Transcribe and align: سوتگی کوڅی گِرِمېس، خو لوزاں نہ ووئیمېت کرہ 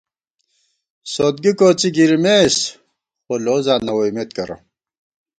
سوتگی 1.13 1.51
کوڅی 1.59 1.89
گِرِمېس، 1.95 2.55
خو 3.23 3.33
لوزاں 3.45 3.79
نہ 3.85 3.91
ووئیمېت 3.95 4.29
کرہ 4.37 4.55